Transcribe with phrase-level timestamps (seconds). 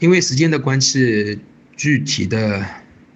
[0.00, 1.40] 因为时间的关系，
[1.76, 2.64] 具体的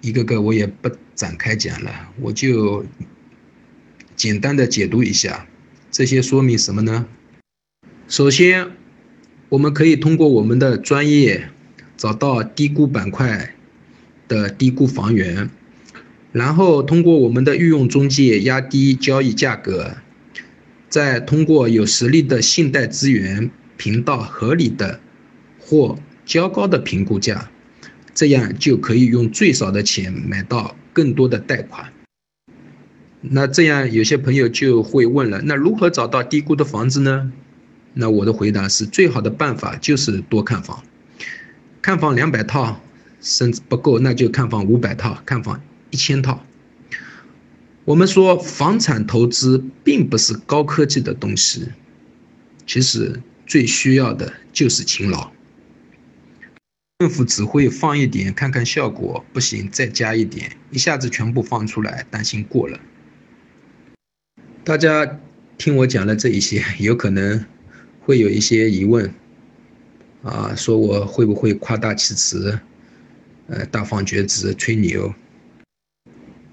[0.01, 2.85] 一个个我也不展开讲了，我就
[4.17, 5.47] 简单的解读一下。
[5.89, 7.05] 这些说明什么呢？
[8.09, 8.71] 首先，
[9.47, 11.49] 我们可以通过我们的专业
[11.95, 13.55] 找到低估板块
[14.27, 15.49] 的低估房源，
[16.33, 19.95] 然后通过我们的御用中介压低交易价格，
[20.89, 24.99] 再通过有实力的信贷资源评到合理的
[25.59, 27.49] 或较高的评估价，
[28.13, 31.91] 这样就可以用最少的钱买到更多的贷款。
[33.21, 37.31] 那这样有些朋友就会问了，那如何找到低估的房子呢？
[37.93, 40.83] 那我的回答是，最好的办法就是多看房，
[41.81, 42.81] 看房两百套
[43.21, 45.61] 甚至不够，那就看房五百套，看房
[45.91, 46.43] 一千套。
[47.85, 51.67] 我们说房产投资并不是高科技的东西，
[52.65, 55.31] 其实最需要的就是勤劳。
[57.03, 62.79] 政府只会放一点看看效果，不行再加一点，一下子全部放出来，担心过了。
[64.63, 65.19] 大家
[65.57, 67.43] 听我讲了这一些，有可能
[67.99, 69.13] 会有一些疑问，
[70.21, 72.57] 啊，说我会不会夸大其词，
[73.47, 75.13] 呃，大放厥词，吹牛？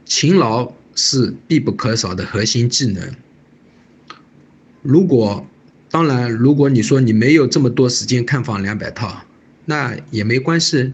[0.05, 3.15] 勤劳是必不可少的核心技能。
[4.83, 5.47] 如果，
[5.89, 9.23] 当然，如果你说你没有这么多时间看房两百套，
[9.71, 10.93] 那也没关系，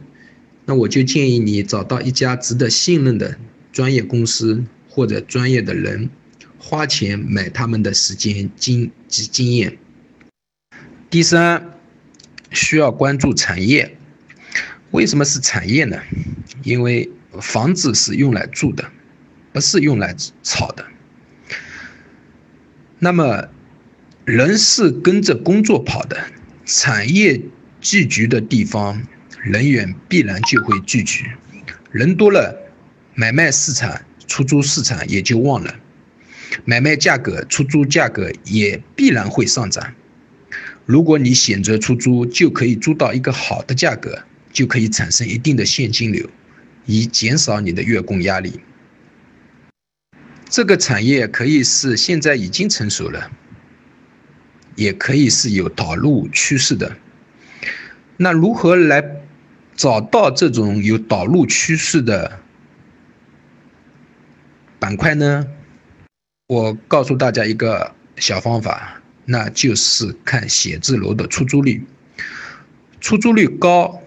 [0.66, 3.38] 那我就建议你找到一家值得信任的
[3.72, 6.10] 专业公司或者专业的人。
[6.58, 9.78] 花钱买他们的时间经及经验。
[11.08, 11.72] 第三，
[12.50, 13.96] 需要关注产业。
[14.90, 15.96] 为什么是产业呢？
[16.62, 17.10] 因为
[17.40, 18.84] 房子是用来住的，
[19.54, 20.84] 不是用来炒的。
[22.98, 23.48] 那么，
[24.26, 26.18] 人是跟着工作跑的，
[26.66, 27.40] 产业
[27.88, 29.00] 聚集的地方，
[29.44, 31.22] 人员必然就会聚集。
[31.92, 32.52] 人多了，
[33.14, 35.72] 买卖市场、出租市场也就旺了。
[36.64, 39.94] 买卖价格、出租价格也必然会上涨。
[40.84, 44.20] 如果你选择出租，就可以租到一个好的价格，
[44.52, 46.28] 就可以产生一定的现金流，
[46.86, 48.58] 以减少你的月供压力。
[50.50, 53.30] 这个产业可以是现在已经成熟了，
[54.74, 56.96] 也可以是有导入趋势的。
[58.16, 59.04] 那如何来
[59.74, 62.40] 找到这种有导入趋势的
[64.78, 65.46] 板块呢？
[66.48, 71.84] 我告诉大家一个小方法，那就是看写字楼的出租率，
[73.00, 74.00] 出租率高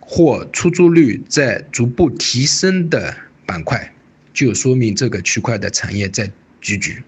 [0.00, 3.92] 或出租率在逐步提升的板块，
[4.32, 6.30] 就说明这个区块的产业在
[6.60, 7.02] 聚聚。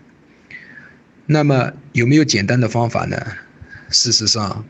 [1.27, 3.17] 那么有没有简单的方法呢？
[3.91, 4.65] 事实上，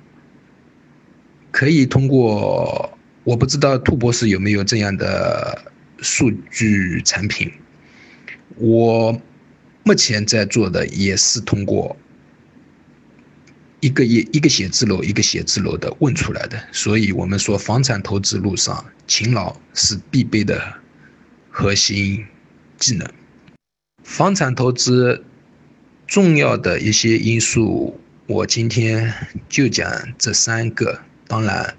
[1.60, 5.62] 可以通过，我不知道兔博士有没有这样的
[5.98, 7.52] 数据产品，
[8.56, 9.20] 我。
[9.82, 11.96] 目前在做的也是通过
[13.80, 20.62] 一个一一个写字楼一个写字楼的问出来的，所以我们说房产投资路上勤劳是必备的
[21.50, 22.24] 核心
[22.78, 23.10] 技能。
[24.04, 25.24] 房产投资
[26.06, 29.12] 重要的一些因素，我今天
[29.48, 31.72] 就讲这三个，当然。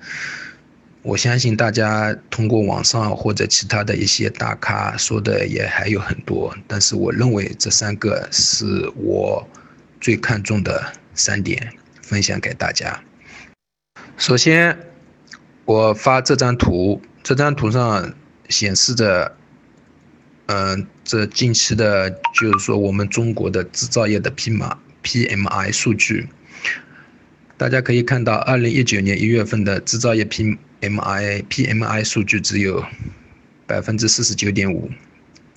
[1.03, 9.43] 我相信大家通过网上或者其他的一些大咖说的也还有很多，但是我认为这三个是我
[9.99, 11.73] 最看重的三点，
[12.03, 13.01] 分享给大家。
[14.15, 14.77] 首先，
[15.65, 18.13] 我发这张图，这张图上
[18.47, 19.35] 显示着，
[20.45, 26.29] 嗯，这近期的，就是说我们中国的制造业的 P 码 PMI 数据，
[27.61, 30.57] 大家可以看到，二零一九年一月份的制造业 P。
[30.79, 32.83] M I P M I 数据只有
[33.67, 34.89] 百分之四十九点五，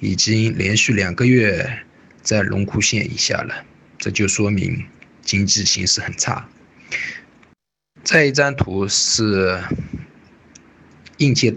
[0.00, 1.78] 已经连续两个月
[2.20, 3.64] 在荣枯线以下了，
[3.96, 4.84] 这就说明
[5.22, 6.46] 经济形势很差。
[8.04, 9.58] 这一张图是
[11.16, 11.54] 应届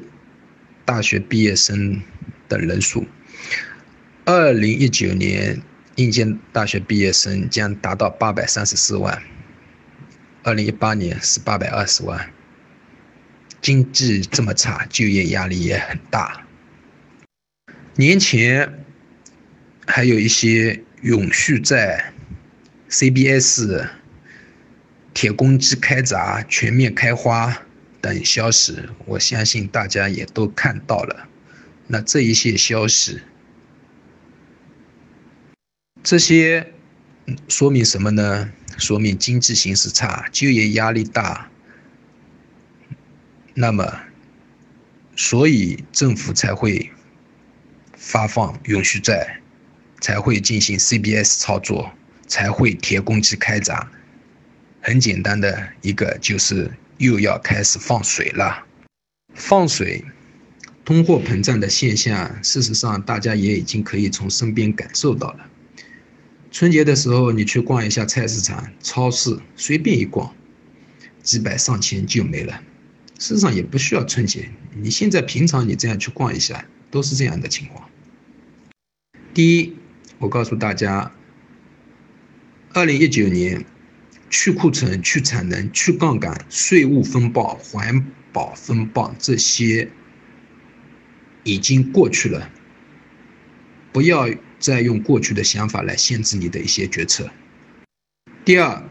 [0.85, 2.01] 大学毕业生
[2.47, 3.05] 的人数，
[4.23, 5.61] 二零一九年
[5.95, 9.21] 应届大学毕业生将达到八百三十四万，
[10.47, 12.31] 二零一八年是八百二十万。
[13.61, 16.47] 经济这么差，就业压力也很大。
[17.95, 18.85] 年前
[19.85, 22.13] 还有一些永续债、
[22.89, 23.89] CBS、
[25.13, 27.63] 铁公鸡开闸、全面开花
[27.99, 31.27] 等消息，我相信大家也都看到了。
[31.87, 33.19] 那这一些消息，
[36.01, 36.71] 这些
[37.49, 38.49] 说明什么呢？
[38.77, 41.49] 说明经济形势差，就业压力大。
[43.53, 44.01] 那么，
[45.15, 46.91] 所以政府才会
[47.95, 49.41] 发放永续债，
[49.99, 51.91] 才会进行 CBS 操作，
[52.27, 53.89] 才会铁公鸡开闸。
[54.79, 58.63] 很简单的一个就是又要开始放水了，
[59.33, 60.05] 放水，
[60.85, 65.49] 通货膨胀的现象，事实上大家也已经可以从身边感受到了。
[66.57, 70.33] 春节的时候，你去逛一下菜市场、超市，随便一逛，
[71.21, 72.63] 几百上千就没了。
[73.19, 77.87] 事实上也不需要春节，你现在平常你这样去逛一下，都是这样的情况。
[79.35, 79.75] 第一，
[80.17, 81.11] 我告诉大家，
[82.73, 83.63] 二零一九年。
[84.31, 89.89] 去库存、去产能、去杠杆、税务风暴、环保风暴，这些
[91.43, 92.49] 已经过去了。
[93.93, 94.27] 不要
[94.59, 97.29] 再用过去的想法来限制你的一些决策。
[98.45, 98.83] 第二，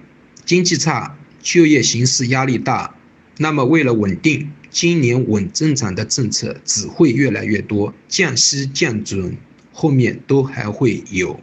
[0.44, 2.94] 经济差，就业形势压力大，
[3.38, 9.36] 那么为了稳定，今年稳增长的政策只会越来越多，降息、降准
[9.72, 11.40] 后面都还会有。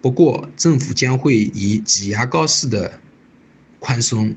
[0.00, 3.00] 不过，政府将会以挤牙膏式的。
[3.80, 4.34] 宽松，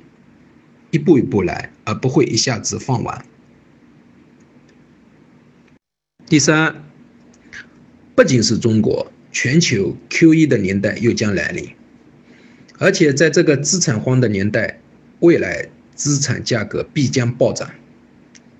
[0.92, 3.26] 一步一步来，而不会一下子放完。
[6.26, 6.84] 第三，
[8.18, 11.70] 不仅是中国，全球 QE 的年代又将来临，
[12.80, 14.80] 而且在这个资产荒的年代，
[15.20, 17.70] 未来资产价格必将暴涨，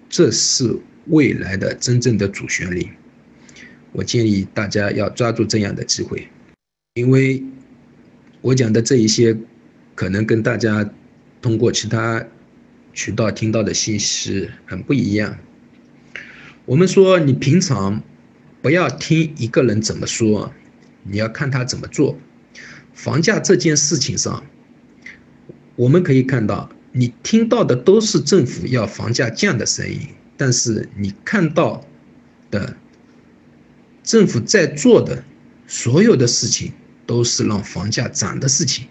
[0.10, 0.78] 这是
[1.08, 2.88] 未来的真正的主旋律。
[3.94, 6.28] 我建议大家要抓住这样的机会，
[6.94, 7.44] 因为
[8.42, 9.36] 我讲的这一些。
[9.96, 10.88] 可能跟大家
[11.42, 12.24] 通过其他
[12.94, 15.36] 渠道听到的信息很不一样。
[16.66, 18.04] 我们说，你平常
[18.62, 20.54] 不要听一个人怎么说，
[21.04, 22.18] 你要看他怎么做。
[22.94, 24.44] 房价这件事情上，
[25.76, 30.00] 我们可以看到，你听到的都是政府要房价降的声音，
[30.36, 31.86] 但是你看到
[32.50, 32.76] 的
[34.04, 35.24] 政府在做的
[35.68, 36.74] 所有的事情，
[37.06, 38.88] 都是让房价涨的事情。